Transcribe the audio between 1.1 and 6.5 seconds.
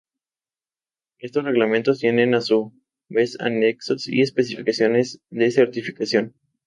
Estos reglamentos tienen a su vez anexos y especificaciones de certificación.